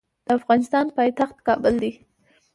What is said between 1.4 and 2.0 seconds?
کابل دی.